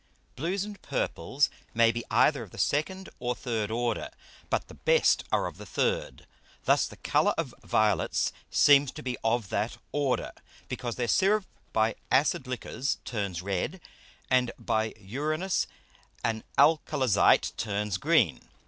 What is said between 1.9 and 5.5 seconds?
be either of the second or third Order, but the best are